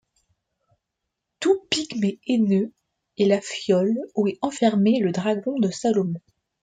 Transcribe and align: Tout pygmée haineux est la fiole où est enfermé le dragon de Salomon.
Tout 1.39 1.63
pygmée 1.69 2.19
haineux 2.25 2.71
est 3.19 3.25
la 3.27 3.39
fiole 3.39 3.99
où 4.15 4.27
est 4.27 4.39
enfermé 4.41 4.99
le 4.99 5.11
dragon 5.11 5.59
de 5.59 5.69
Salomon. 5.69 6.19